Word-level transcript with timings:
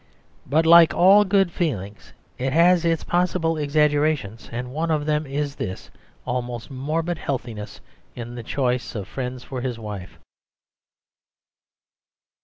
But, 0.47 0.65
like 0.65 0.95
all 0.95 1.23
good 1.23 1.51
feelings, 1.51 2.11
it 2.39 2.53
has 2.53 2.85
its 2.85 3.03
possible 3.03 3.55
exaggerations, 3.55 4.49
and 4.51 4.71
one 4.73 4.89
of 4.89 5.05
them 5.05 5.27
is 5.27 5.57
this 5.57 5.91
almost 6.25 6.71
morbid 6.71 7.19
healthiness 7.19 7.81
in 8.15 8.33
the 8.33 8.41
choice 8.41 8.95
of 8.95 9.07
friends 9.07 9.43
for 9.43 9.61
his 9.61 9.77
wife. 9.77 10.17